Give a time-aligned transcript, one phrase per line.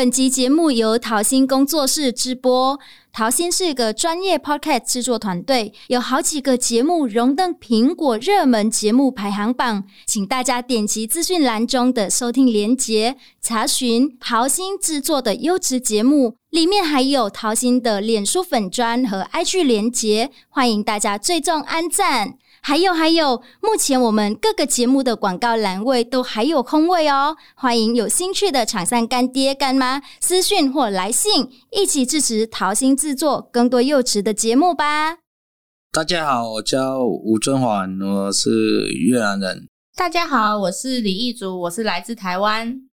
[0.00, 2.80] 本集节目由桃心工作室直播。
[3.12, 16.36] 桃心是个专业 Podcast 制作团队，有好几个节目荣登苹果热门节目排行榜，请大家点击资讯栏中的收听连结，查询桃心制作的优质节目。
[16.48, 22.38] 里面还有桃心的脸书粉砖和 IG 连结，欢迎大家追踪安赞。
[22.62, 35.18] 还有还有，目前我们各个节目的广告栏位都还有空位哦，欢迎有兴趣的厂商干爹干妈私讯或来信，一起支持桃心制作更多优质的节目吧。
[35.90, 39.68] 大家好，我叫吴尊环，我是越南人。
[39.96, 42.89] 大家好，我是李义竹，我是来自台湾。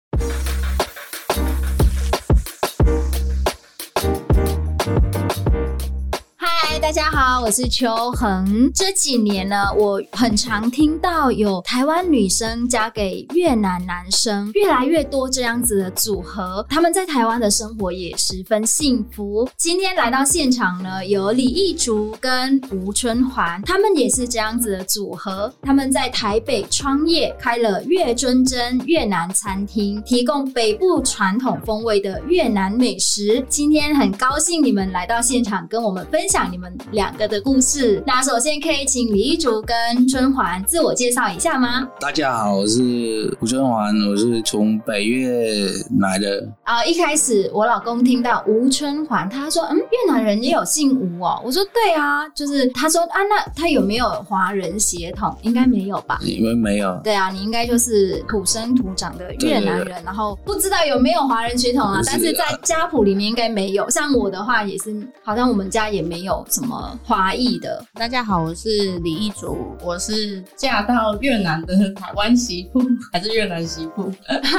[6.85, 8.71] 大家好，我是秋恒。
[8.71, 16.63] 这几年呢，我很常听到有台湾女生嫁给越南男生，越来越多这样子的组合。
[16.69, 19.49] 他们在台湾的生活也十分幸福。
[19.57, 25.51] 今天来到现场呢，有李艺竹跟吴春环，他们也是这样子的组合。
[25.63, 33.43] 他们在台北创业，开了越尊珍越南餐厅，提供北部传统风味的越南美食。
[33.49, 36.74] 今天很高兴你们来到现场，跟我们分享你们。
[36.91, 38.03] 两个的故事。
[38.05, 41.87] 那首先可以请李一竹跟春环自我介绍一下吗？
[41.99, 46.47] 大家好，我是吴春环，我是从北越来的。
[46.63, 55.35] 啊、呃，一开始我老公听到吴春环，他说：“嗯，越南人也有姓吴哦。”我说：“对啊，就是他说啊，那他有没有华人血统？
[55.41, 56.19] 应该没有吧？
[56.21, 56.99] 你们没有。
[57.03, 62.01] 对啊，你应该就是土生土长的越南人，然后不知道有没有华人血统啊？
[62.05, 63.89] 但是在家谱里面应该没有。
[63.89, 66.64] 像我的话也是，好像我们家也没有什么。
[66.65, 67.85] 什么华裔的？
[67.93, 72.81] 大家好，我是李一竹，我是嫁到越南的台湾媳妇，
[73.13, 74.11] 还是越南媳妇？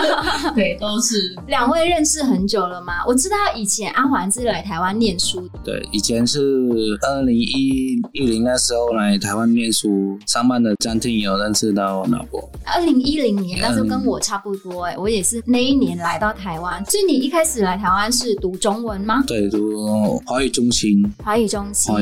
[0.54, 1.34] 对，都是。
[1.48, 3.04] 两位认识很久了吗？
[3.08, 5.58] 我知道以前阿环是来台湾念书的。
[5.64, 6.40] 对，以前是
[7.02, 12.48] 二零一一零那时候来台湾念书，上班的餐厅有认识到我老婆。
[12.64, 16.84] 二零一零年，那时候跟我差不多哎、欸，我也是那一年来到台湾。
[16.86, 19.24] 所以你一开始来台湾是读中文吗？
[19.26, 21.02] 对，读华语中心。
[21.24, 21.95] 华语中心。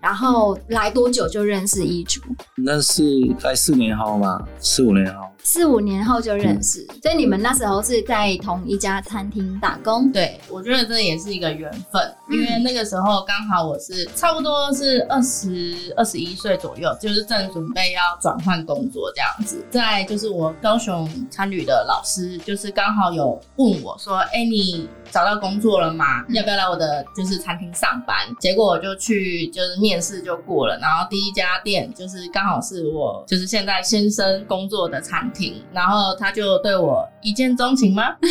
[0.00, 2.20] 然后来多久就认识医嘱？
[2.56, 3.02] 那是
[3.38, 5.28] 在四年后吧，四五年后。
[5.50, 10.12] 四五年后就认识，嗯，所以你们那时候是在同一家餐厅打工。
[10.12, 19.64] 对，我觉得这也是一个缘分，嗯，因为那个时候刚好我是差不多是二十二十一岁左右，就是正准备要转换工作这样子。
[19.70, 26.26] 在就是我高雄参旅的老师，就是刚好有问我说：“哎，你找到工作了吗？
[26.28, 35.37] 要不要来我的就是餐厅上班？”结果我就去就是面试就过了，然后第一家店就是刚好是我就是现在先生工作的餐厅。
[35.72, 38.14] 然后他就对我一见钟情吗？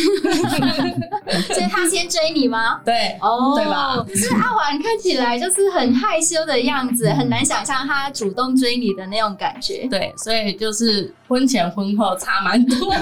[1.48, 2.80] 所以他先追你吗？
[2.84, 3.96] 对，哦、oh，对吧？
[4.06, 9.86] 可是阿婉看起来就是很害羞的样子，很难想象他主动追你的那种感觉。
[9.90, 12.94] 对，所以就是婚前婚后差蛮多。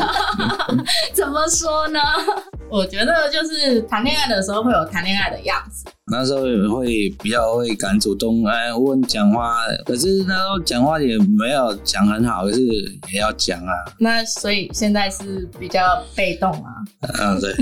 [1.14, 2.00] 怎么说呢？
[2.68, 5.84] 我觉得就是谈恋爱的时候会有谈恋爱的样子。
[6.08, 6.86] 那时候也会
[7.20, 12.60] 比较会敢主动哎问讲话，可是那时候讲话也没有讲很好，可是
[13.12, 13.72] 也要讲啊。
[13.98, 16.70] 那所以现在是比较被动啊。
[17.20, 17.52] 嗯，对。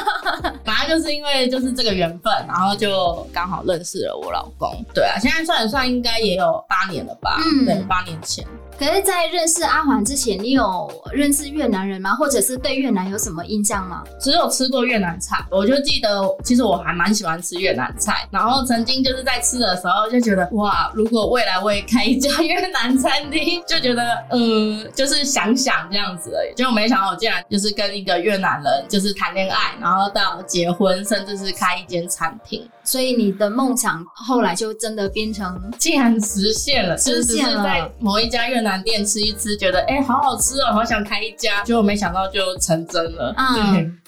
[0.64, 4.82] 反正就是因为就是这个缘分，然后就刚好认识了我老公。
[4.94, 7.38] 对啊，现在算一算应该也有八年了吧？
[7.44, 8.42] 嗯，对，八年前。
[8.82, 12.16] 可是，在认识阿环之前，你有认识越南人吗？
[12.16, 14.02] 或者是对越南有什么印象吗？
[14.20, 18.28] 只有吃过越南菜，我就记得，其实我还蛮喜欢吃越南菜。
[18.32, 26.52] 然后曾经就是在吃的时候就觉得，哇，如果未来我也开一家越南餐厅，就觉得，嗯，就是想想这样子而已。
[26.56, 32.68] 结果没想到，我竟然就是跟一个越南人就是谈恋爱，然后到结婚，甚至是开一间餐厅。
[32.82, 37.62] 所以你的梦想后来就真的变成，竟然实现了，实现了。
[37.62, 43.34] 在某一家越南店吃一吃，觉得哎、欸，好好吃哦，好想开一家，结果没想到就成真了。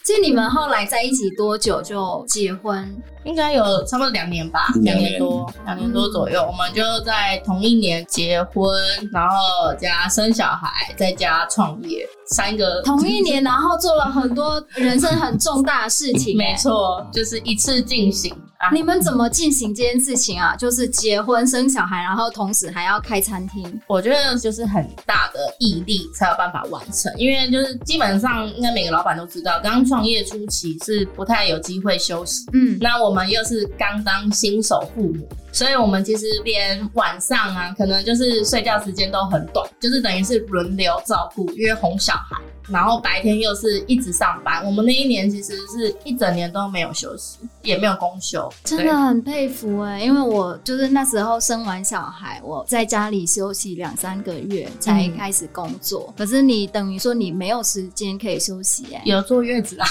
[0.04, 3.02] 所以你们后来在一起多久就结婚？
[3.24, 6.46] 应该有差不多两年吧，两年多，两年多左右，嗯。
[6.46, 8.70] 我们就在同一年结婚，
[9.10, 9.34] 然后
[9.80, 16.36] 加生小孩，再加创业，三个同一年，然后做了很多人生很重大的事情。
[16.38, 18.36] 没错，就是一次进行。
[18.72, 20.56] 你们怎么进行这件事情啊？
[20.56, 23.80] 就是结婚生小孩，然后同时还要开餐厅。
[23.86, 32.44] 我觉得就是很大的毅力才有办法完成，因为就是基本上应该每个老板都知道，刚创业初期是不太有机会休息。
[32.52, 42.36] 嗯，那我们又是刚当新手父母，所以我们其实连晚上啊，可能就是睡觉时间都很短，就是等于是轮流照顾，因为哄小孩。
[42.68, 44.64] 然后白天又是一直上班。
[44.64, 50.04] 我们那一年其实是一整年都没有休息，也没有公休，真的很佩服哎、欸。
[50.04, 56.06] 因为我就是那时候生完小孩，我在家里休息两三个月才开始工作。
[56.08, 59.86] 嗯、可是你等于说你没有时间可以休息哎、欸，有坐月子啊？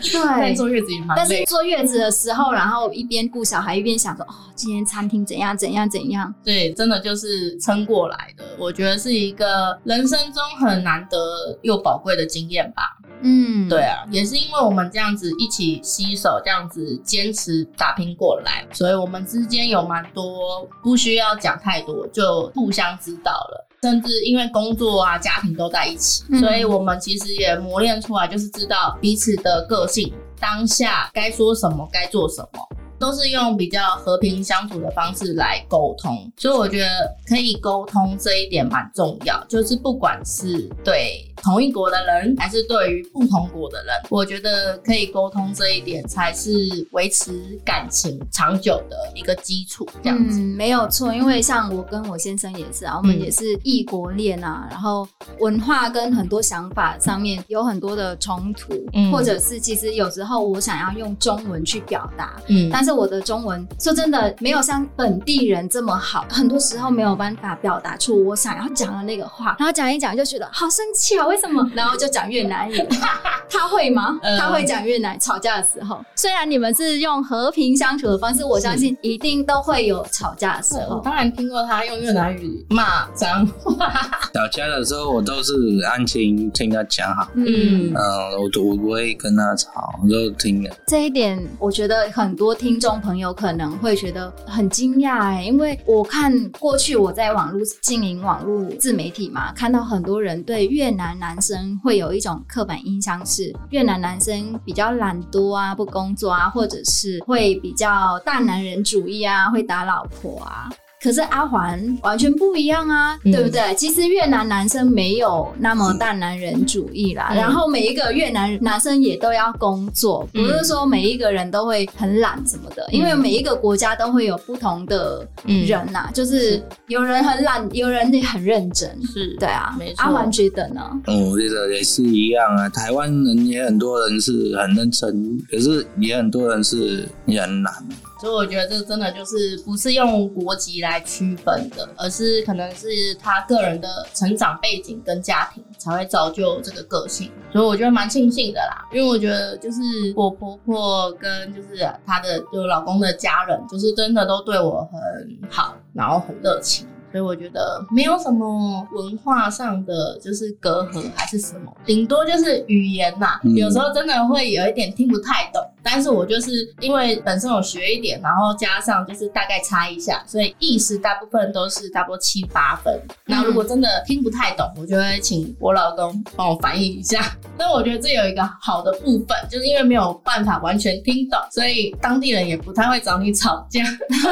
[0.00, 1.14] 对，坐月子也蛮累。
[1.16, 6.32] 但是坐月子的时候，然后一边顾小孩一边想说，哦，今天餐厅怎样怎样怎样？
[6.44, 8.44] 对，真的就是撑过来的。
[8.58, 12.82] 我觉得是一个人生中很难得又宝贵的经验吧。
[13.22, 23.68] 嗯，对啊，也是因为我们这样子一起携手，这样子坚持打拼过来，所以我们之间有蛮多不需要讲太多，就互相知道了。
[23.82, 32.68] 甚至因为工作啊、家庭都在一起，嗯、所以我们其实也磨练出来，就是知道彼此的个性，当下该说什么，该做什么。
[32.98, 36.86] 都是用比较和平相处的方式来沟通，所以我觉得
[37.26, 39.42] 可以沟通这一点蛮重要。
[39.48, 46.50] 就是不管是对同一国的人，还是对于不同国的人，我觉得可以沟通这一点才是
[46.92, 49.88] 维持感情长久的一个基础。
[50.02, 51.12] 这样子，嗯，没有错。
[51.12, 55.08] 因为像我跟我先生也是啊，我们也是异国恋啊，然后
[55.38, 62.90] 文化跟很多想法上面有很多的冲突，嗯，或者是其实有时候我想要用中文去表达，嗯，但是。
[63.00, 71.64] 我的中文说真的没有像本地人这么好，很多时候没有办法表达出我想要讲的那个话，然后讲一讲就觉得好生气啊，为什么？
[71.74, 72.76] 然后就讲越南语，
[73.48, 74.18] 他会吗？
[74.38, 80.96] 他会讲越南吵架的时候，虽然你们是用和平相处的方式，我相信一定都会有吵架的时候。
[80.96, 83.88] 我当然听过他用越南语骂脏话，
[84.34, 85.52] 吵架的时候我都是
[85.88, 87.94] 安静听他讲好，嗯嗯，
[88.42, 89.70] 我都我不会跟他吵，
[90.02, 90.70] 我就听了。
[90.88, 92.50] 这一点我觉得很多。
[92.60, 110.68] 听众朋友可能会觉得很惊讶哎，因为我看过去我在网络经营网络自媒体嘛，看到很多人对越南男生会有一种刻板印象，是越南男生比较懒惰啊，不工作啊，或者是会比较大男人主义啊，会打老婆啊。
[111.02, 113.74] 可是阿环完全不一样啊，嗯、对不对？
[113.74, 129.74] 其实越南男生没有那么大男人主义啦，嗯、然后每一个越南男生也都要工作，嗯、不是说每一个人都会很懒什么的，嗯、因为每一个国家都会有不同的人呐、啊，嗯、就是有人很懒，有人也很认真，是对啊。
[129.78, 130.04] 没错。
[130.04, 130.82] 阿环觉得呢？
[131.06, 132.68] 我觉得也是一样啊。
[132.68, 137.72] 台湾人也很多人是很认真，可是也很多人是也很懒。
[138.20, 147.30] 所以我觉得这真的就是不是用国籍来区分的，而是可能是他个人的成长背景跟家庭才会造就这个个性。
[147.50, 149.80] 所以我觉得蛮庆幸的啦，因为我觉得就是
[150.14, 155.00] 我婆婆跟就是她的就老公的家人，就是真的都对我很
[155.48, 156.86] 好，然后很热情。
[157.12, 165.60] 所以我觉得没有什么文化上的就是隔阂还是什么，顶多就是语言呐、啊，有时候真的会有一点听不太懂。
[165.82, 166.50] 但是我就是
[166.80, 173.00] 因为本身有学一点，然后加上就是大概猜一下，所以意思大部分都是差不多七八分。
[173.26, 177.36] 那如果真的听不太懂，我就会请我老公帮我翻译一下。
[177.56, 183.80] 但我觉得这有一个好的部分，就是因为没有办法完全听懂，所以当地人也不太会找你吵架，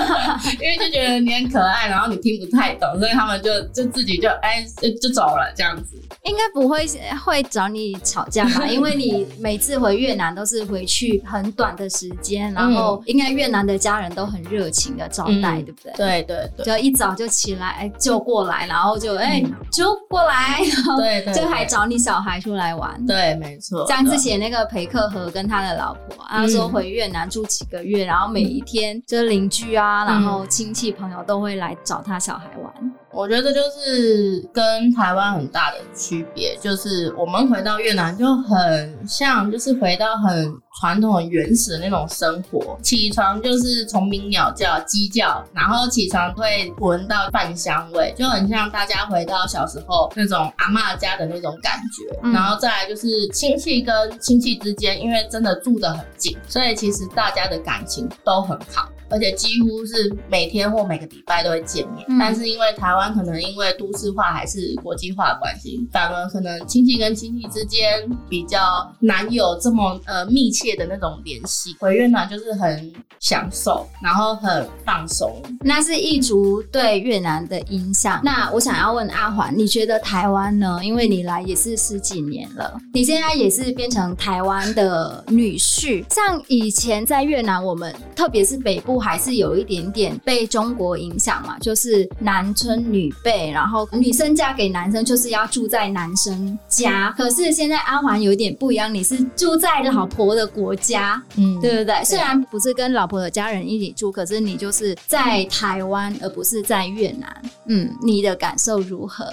[0.60, 6.00] 因为就觉得你很可爱，然后你听不太懂，所以他们就就自己就哎就，就走了这样子。
[6.24, 6.86] 应该不会
[7.24, 8.66] 会找你吵架吧？
[8.66, 15.92] 因为你每次回越南都是回去很短的时间，然后应该越南的家人都很热情的招待，嗯、对不对？
[15.96, 20.58] 对对对，就一早就起来就过来，然后就哎、嗯、就过来，
[20.96, 23.04] 对对，就还找你小孩出来玩。
[23.06, 23.86] 对，没错。
[23.86, 32.72] 像之前那个裴克和跟他的老婆，他说回越南住几个月，然后每一天就是邻居啊，然后亲戚朋友都会来找他小孩玩。
[33.10, 42.78] 我觉得就是跟台湾很大的区别，就是我们回到越南就很像，就是回到很传统、很原始的那种生活。
[42.82, 52.18] 起床就是虫鸣鸟叫、鸡叫，然后起床会闻到饭香味，就很像大家回到小时候那种阿嬷家的那种感觉。
[52.22, 58.88] 嗯、然后再来就是亲戚跟亲戚之间，因为真的住得很近，所以其实大家的感情都很好。
[59.10, 67.82] 而且几乎是每天或每个礼拜都会见面，嗯、但是因为台湾可能因为都市化还是国际化的关系，反而可能亲戚跟亲戚之间
[68.28, 68.60] 比较
[69.00, 71.74] 难有这么呃密切的那种联系。
[71.80, 75.40] 回越南就是很享受，然后很放松。
[75.60, 78.20] 那是异族对越南的影响。
[78.22, 80.80] 那我想要问阿环，你觉得台湾呢？
[80.82, 86.04] 因为你来也是十几年了，你现在也是变成台湾的女婿。
[86.10, 88.97] 像以前在越南，我们特别是北部。
[88.98, 97.14] 部还是有一点点被中国影响嘛，就是男尊女卑，然后女生嫁给男生就是要住在男生家。
[97.16, 102.04] 可是现在阿环有点不一样，你是住在老婆的国家，嗯，对不对？
[102.04, 107.42] 虽然不是跟老婆的家人一起住，可是你就是在台湾，而不是在越南。
[107.66, 109.24] 嗯，你的感受如何？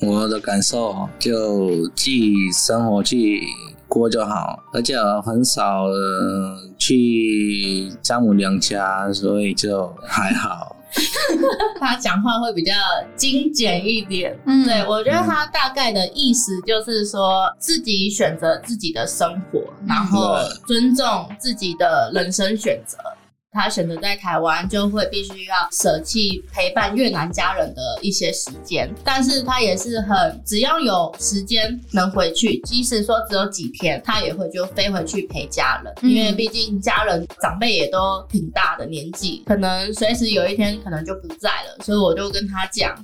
[0.00, 3.42] 我的感受就既生活去
[3.92, 5.84] 过就好，而且很少
[6.78, 10.74] 去丈母娘家，所以就还好。
[11.80, 12.72] 他讲话会比较
[13.16, 22.98] 精简一点，嗯，对，我觉得他大概的意思就是说自己选择自己的生活，嗯，然后尊重自己的人生选择。
[23.52, 42.94] 他选择在台湾，就会必须要舍弃陪伴越南家人的一些时间，但是他也是很只要有时间能回去，即使说只有几天，他也会就飞回去陪家人，因为毕竟家人长辈也都挺大的年纪，可能随时有一天可能就不在了，所以我就跟他讲，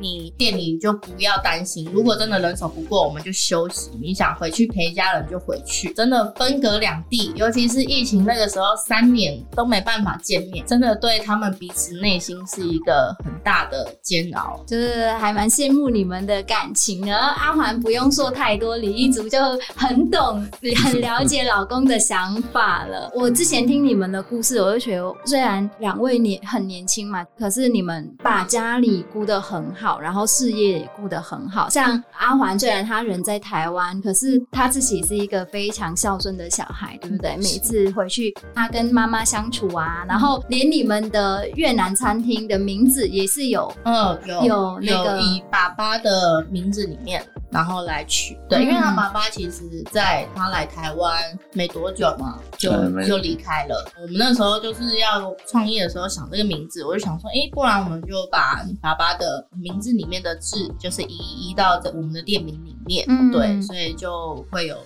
[0.00, 10.16] 你店里就不要担心，如果真的人手不够，我们就休息，你想回去陪家人就回去，真的分隔两地，尤其是疫情那个时候，三年都没办法。
[10.20, 17.16] 见面，真的对他们彼此内心是一个很大的煎熬，就是还蛮羡慕你们的感情呢。
[17.16, 19.38] 阿环不用说太多，李一竹就
[19.74, 20.46] 很懂、
[20.84, 23.10] 很了解老公的想法了。
[23.14, 31.68] 我之前听你们的故事，我就觉得，虽然两位年很年轻嘛，可是你们把家里顾得很好，然后事业也顾得很好。
[31.70, 37.36] 像阿环，虽然他人在台湾，可是他自己是一个非常孝顺的小孩，对不对？
[37.36, 40.04] 每次回去，他跟妈妈相处啊。
[40.08, 48.38] 然后连你们的越南餐厅的名字也是有，嗯，有有那个有以爸爸的名字里面，然后来取。
[48.48, 52.70] 对，因为他爸爸其实在他来台湾没多久嘛，就
[53.02, 53.90] 就离开了。
[54.00, 63.04] 我们那时候就是要创业的时候想这个名字，我就想说，哎，不然我们就把你爸爸的名字里面的字，就是移移到这我们的店名里面。
[63.08, 64.76] 嗯，对，所以就会有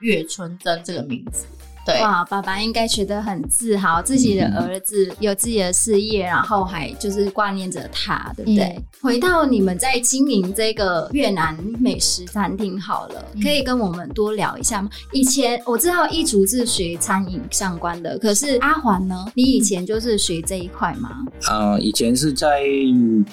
[0.00, 1.46] 月春珍这个名字。
[1.84, 8.64] 对哇，爸爸应该觉得很自豪，自己的儿子有自己的事业，然后还就是挂念着他，对不对？
[8.64, 14.88] 嗯、回到你们在经营这个越南美食餐厅好了，可以跟我们多聊一下吗？
[15.10, 19.26] 以前我知道一竹是学餐饮相关的，可是阿环呢？
[19.34, 21.10] 你以前就是学这一块吗？
[21.48, 22.62] 啊、呃，以前是在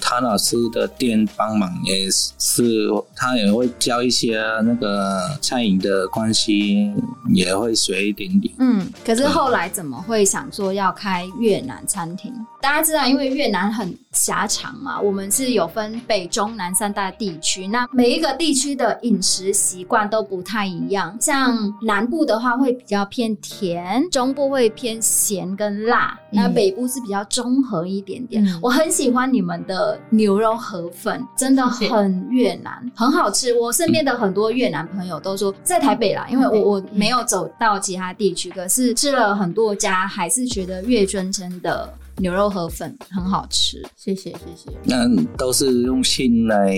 [0.02, 6.92] 谭老师的店帮忙，也是他也会教一些那个餐饮的关系，
[7.32, 8.39] 也会学一点。
[8.60, 12.34] 嗯，可是后来怎么会想说要开越南餐厅？
[12.62, 21.16] 大家知道，因为越南很狭长嘛，我们是有分北中南三大地区，那每一个地区的饮食习惯都不太一样。
[21.22, 28.46] 像南部的话会比较偏甜，中部会偏咸跟辣，那北部是比较中和一点点。
[28.46, 33.54] 嗯、我很喜欢你们的牛肉河粉，真的很越南，很好吃。
[33.58, 41.94] 我身边的很多越南朋友都说，在台北啦，因为我我没有走到其他地曲，可是吃了很多家，还是觉得越春珍的。
[42.20, 44.70] 牛肉河粉很好吃，谢谢谢谢。
[44.84, 45.08] 那
[45.38, 46.76] 都是用心来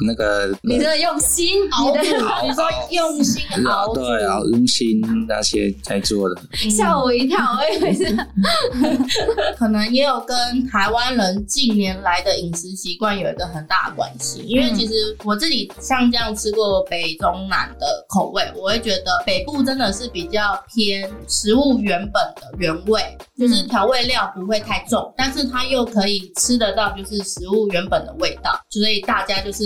[0.00, 6.40] 那个，你的用心熬的，你说用心熬，对，熬用心那些在做的，
[6.70, 8.16] 吓我一跳，我以为是，
[9.58, 14.40] 可能也有跟台湾人近年来的饮食习惯有一个很大的关系。
[14.40, 23.02] 因为其实我自己像这样吃过北中南的口味，我会觉得北部真的是比较偏食物原本的原味，
[23.36, 24.77] 就是调味料不会太。
[24.86, 29.64] 重，但是它又可以吃得到，就是食物原本的味道，所以大家就是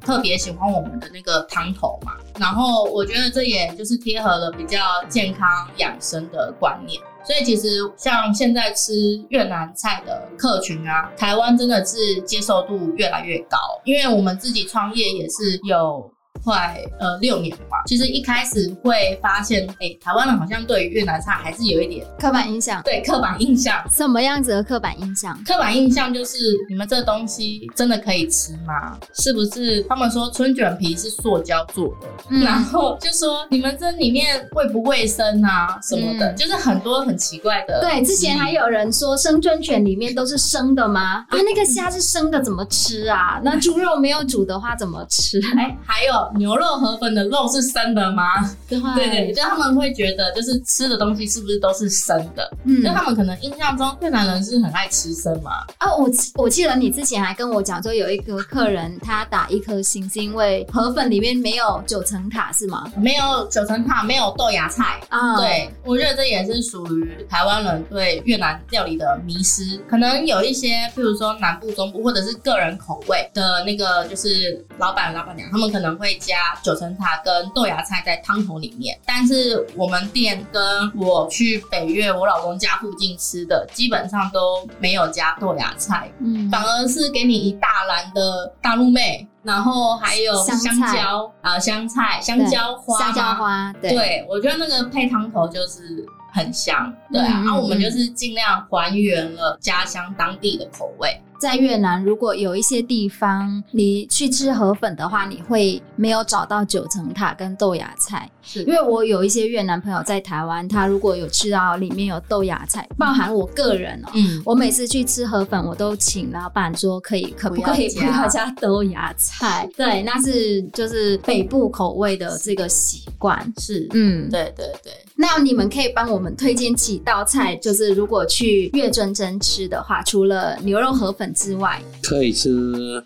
[0.00, 2.12] 特别喜欢我们的那个汤头嘛。
[2.38, 7.00] 然后我觉得这也就是贴合了比较健康养生的观念。
[7.22, 8.92] 所以其实像现在吃
[9.28, 16.10] 越南菜的客群啊，台湾真的是接受度越来越高，因为我们自己创业也是有。
[16.44, 17.82] 快呃六年了吧。
[17.86, 22.82] 其实一开始会发现，哎、欸，台湾人好像对于越南菜还是有一点刻板印象。
[22.82, 23.82] 对，刻板印象。
[23.90, 25.38] 什么样子的刻板印象？
[25.44, 26.36] 刻板印象就是
[26.68, 28.98] 你们这东西真的可以吃吗？
[29.14, 29.82] 是不是？
[29.84, 37.80] 他们说春卷皮是塑胶做的，嗯、然后就说你们这里面卫不卫生啊什么的，嗯、就是很多很奇怪的。
[37.80, 41.24] 对，之前还有人说生春卷里面都是生的吗？
[41.28, 43.40] 啊，那个虾是生的怎么吃啊？
[43.42, 45.40] 那猪肉没有煮的话怎么吃？
[45.56, 46.29] 哎、欸，还有。
[46.30, 48.24] 道牛肉河粉的肉是生的吗？
[48.68, 52.50] 对对对，就他们会觉得就是吃的东西是不是都是生的？
[52.64, 55.52] 嗯，就他们可能印象中越南人是很爱吃生嘛。
[55.78, 62.90] 啊，我我记得你之前还跟我讲说有一个客人他打一颗星是因为河粉里面没有九层塔是吗？
[62.96, 65.36] 没有九层塔，没有豆芽菜啊。
[65.36, 80.62] 对，我觉得这也是属于台湾人对越南料理的迷失，可能有一些，譬如说南部、中部或者是个人口味的那个，就是老板、老板娘他们可能会加九层塔跟豆芽菜在汤头里面，但是我们店跟
[80.96, 89.26] 我去北岳我老公家附近吃的，基本上都没有加豆芽菜，嗯，反而是给你一大篮的大陆妹。
[89.42, 101.18] 然后还有香蕉啊，香菜、香蕉花、香蕉花，对，对我觉得那个配汤头就是很香，对啊，然后我们就是尽量还原了家乡当地的口味。
[101.40, 108.30] 在越南，如果有一些地方你去吃河粉的话，你会没有找到九层塔跟豆芽菜。
[108.42, 119.68] 是，因为我有一些越南朋友在台湾，他如果有吃到里面有豆芽菜，包含我个人哦、喔，嗯，我每次去吃河粉，我都请老板说可以可不可以不要加豆芽菜？
[119.76, 123.40] 对，那是就是北部口味的这个习惯。
[123.58, 124.92] 是，嗯，对对对。
[125.16, 132.50] 那你们可以帮我们推荐几道菜，就是如果去越真真吃的话，除了牛肉河粉之外，可以吃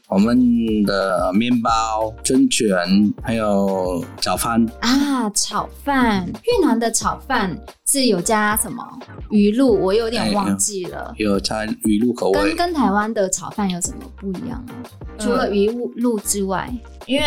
[0.09, 0.38] 我们
[0.85, 6.26] 的面包、春卷，还有炒饭啊，炒饭。
[6.26, 8.83] 越南的炒饭是有加什么
[9.31, 9.73] 鱼露？
[9.79, 11.12] 我有点忘记了。
[11.19, 12.41] 有，有加鱼露口味。
[12.41, 14.75] 跟跟台湾的炒饭有什么不一样吗？
[15.19, 16.73] 除了鱼露之外。
[17.07, 17.26] 因为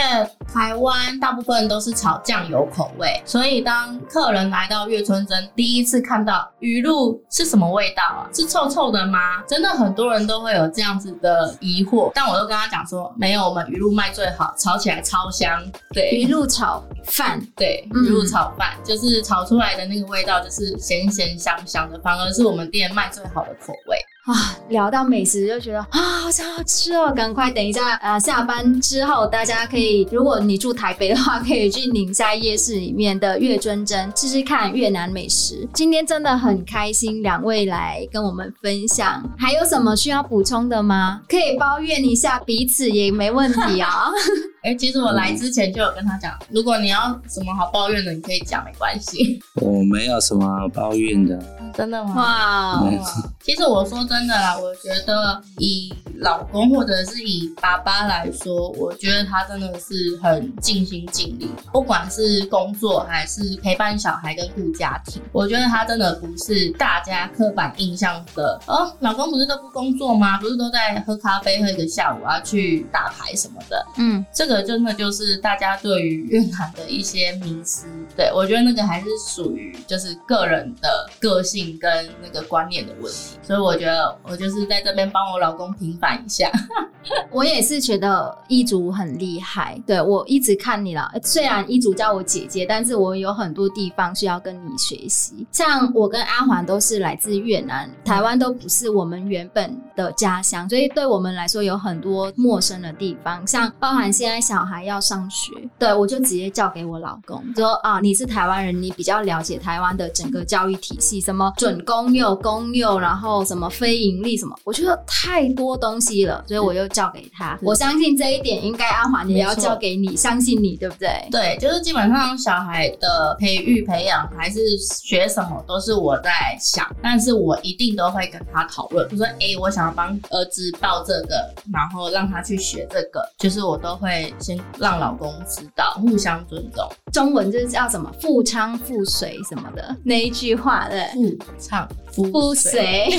[0.52, 8.26] 台湾大部分都是炒酱油口味，所以当客人来到越尊珍，第一次看到鱼露是什么味道啊？
[8.34, 9.44] 是臭臭的吗？
[9.48, 15.64] 真的很多人都会有这样子的疑惑，但我都跟他讲说，没有，我们鱼露卖最好，炒起来超香。
[15.94, 23.98] 对，鱼露炒饭，对，鱼露炒饭、嗯、就是炒出来的那个味道是咸咸香香的，反而是我们店卖最好的口味。
[24.28, 27.14] 啊，聊到美食就觉得啊，好想好吃哦！
[27.16, 35.66] 赶快等一下，呃，下班之后大家可以，如果你住台北的话，可以去宁夏夜市里面的越尊珍试试看越南美食。
[35.74, 41.22] 今天真的很开心，两位来跟我们分享，还有什么需要补充的吗？
[41.30, 44.12] 可以抱怨一下彼此也没问题啊。
[44.64, 49.40] 哎、欸，其实我来之前就有跟他讲，如果你要什么好抱怨的，你可以讲，没关系。
[49.62, 51.42] 我没有什么好抱怨的。
[51.78, 52.16] 真的吗？
[52.16, 53.00] 哇、wow.
[53.44, 68.92] 其实我说真的啦，我觉得以老公或者是以爸爸来说，我觉得他真的是很尽心尽力，不管是工作还是陪伴小孩跟顾家庭，我觉得他真的不是大家刻板印象的哦。
[69.02, 70.36] 老公不是都不工作吗？
[70.40, 73.86] 不是都在喝咖啡喝一个下午啊，去打牌什么的？
[73.98, 77.86] 嗯，这个真的就是大家对于越南的一些迷思。
[78.16, 81.67] 对，我觉得那个还是属于就是个人的个性。
[81.74, 86.52] 跟那个观念的问题，所以我觉得我就是在这边帮我老公平反一下。
[87.32, 91.10] 我也是觉得一竹很厉害，对，我一直看你了。
[91.24, 95.48] 虽然一竹叫我姐姐，但是我有很多地方需要跟你学习。
[95.54, 103.48] 像我跟阿环都是来自越南，台湾都不是我们原本的家乡，所以对我们来说有很多陌生的地方。
[103.48, 117.58] 像包含现在小孩要上学，对，我就直接交给我老公，说啊，你是台湾人，你比较了解台湾的整个教育体系，什么准公幼、公幼，然后什么非盈利什么，我觉得太多东西了，所以我又交给他。
[117.62, 121.28] 我相信这一点应该阿华也要交给你，相信你，对不对？
[121.32, 136.88] 对，就是基本上小孩的培育培养还是学什么都是我在想，但是我一定都会跟他讨论，就说哎，我想要帮儿子报这个，然后让他去学这个，就是我都会先让老公知道，互相尊重。
[137.12, 141.88] 中文就是叫什么“富昌富水”什么的那一句话，对，妇昌
[142.26, 143.10] 妇随。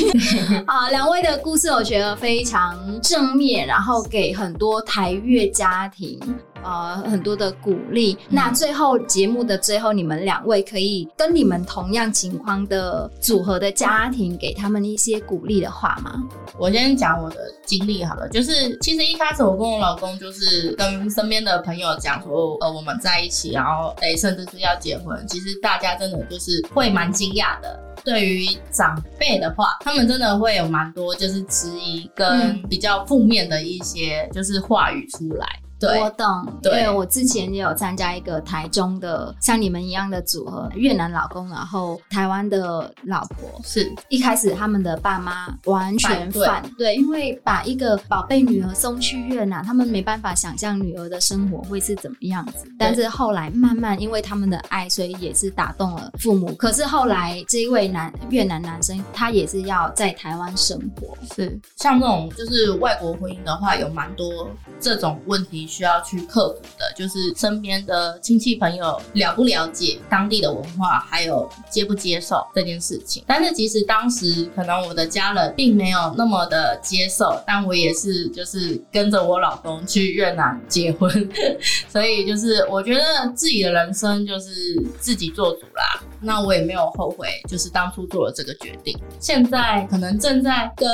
[0.66, 6.18] 啊， 两位的故事我觉得非常正面，然后给很多台越家庭。
[6.64, 8.18] 呃，很多的鼓励。
[8.30, 8.34] 嗯。
[8.34, 16.20] 那最后节目的最后，你们两位可以跟你们同样情况的组合的家庭，给他们一些鼓励的话吗？
[16.58, 25.24] 我先讲我的经历好了，就是其实一开始我跟我老公就是跟身边的朋友讲说，呃，我们在一起，然后哎，甚至是要结婚。
[25.28, 27.78] 其实大家真的就是会蛮惊讶的。
[28.04, 35.46] 对于长辈的话，他们真的会有蛮多就是质疑跟比较负面的一些就是话语出来。
[35.78, 36.26] 对，我懂。
[36.62, 43.60] 对，因为我之前也有参加一个台中的像你们一样的组合，越南老公，然后台湾的老婆。
[43.64, 52.66] 是一开始他们的爸妈完全反对，因为把一个宝贝女儿送去越南，他们没办法想象女儿的生活会是怎么样子。
[52.78, 56.52] 但是后来慢慢因为他们的爱，所以也是打动了父母。
[56.54, 61.16] 可是后来这一位男越南男生，他也是要在台湾生活。
[61.34, 64.48] 是像这种就是外国婚姻的话，有蛮多
[64.80, 73.22] 这种问题需要去克服的，就是身边的亲戚朋友了不了解当地的文化，还有接不接受这件事情。
[73.26, 81.10] 但是即使当时可能我的家人并没有那么的接受，但我也是就是跟着我老公去越南结婚，
[81.88, 83.02] 所以就是我觉得
[83.34, 84.50] 自己的人生就是
[84.98, 86.02] 自己做主啦。
[86.20, 88.98] 那我也没有后悔，就是当初做了这个决定。
[89.20, 90.88] 现在可能正在跟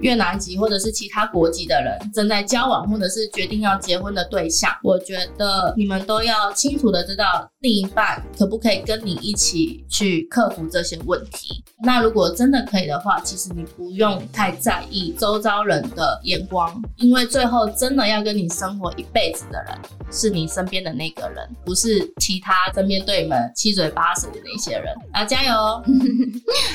[0.00, 11.64] 越南籍或者是其他国籍的人正在交往，或者是决定要结婚的对象，我觉得你们都要清楚的知道另一半可不可以跟你一起去克服这些问题。
[11.82, 19.78] 那如果真的可以的话，其实你不用太在意周遭人的眼光，因为最后真的要跟你生活一辈子的人
[20.12, 24.94] 是你身边的那个人，不是其他身边对你们七嘴八舌的那些人。
[25.10, 25.54] 啊，加油！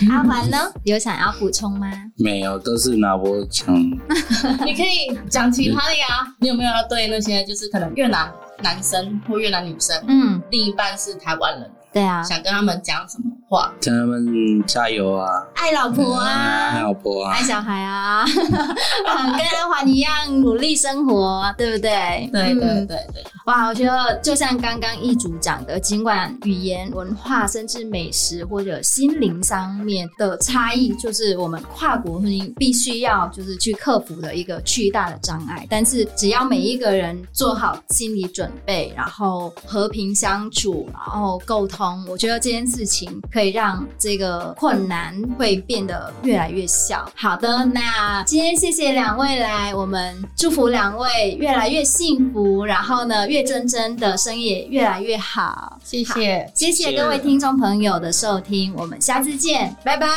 [0.09, 0.57] 阿环呢？
[0.85, 1.87] 有想要补充吗？
[2.17, 3.71] 没有，都是拿我讲。
[4.65, 6.35] 你可以讲其他的呀。
[6.39, 11.71] 你有没有要对那些就是可能越南男生或越南女生，嗯，另一半是台湾人？
[11.91, 13.71] 对啊，想跟他们讲什么话？
[13.81, 15.27] 跟他们加油啊！
[15.55, 16.27] 爱老婆啊！
[16.27, 17.33] 爱老婆啊！
[17.33, 18.23] 爱小孩啊！
[18.29, 22.29] 跟阿环一样努力生活，对不对？
[22.31, 23.23] 对对对对。
[23.47, 35.65] 哇，我觉得就像刚刚一组讲的，尽管语言、文化，甚至美食或者心灵上面的差异，就是我们跨国婚姻必须要就是去克服的一个巨大的障碍。
[35.67, 41.78] 但是只要每一个人做好心理准备，然后和平相处，然后沟通。
[42.07, 47.09] 我觉得这件事情可以让这个困难会变得越来越小。
[47.15, 55.79] 好的，那今天谢谢两位来，我们祝福两位越来越幸福，然后呢，岳真真的生意也越来越好。
[55.83, 60.07] 谢谢，谢谢各位听众朋友的收听，我们下次见，拜拜，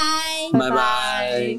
[0.52, 1.58] 拜拜。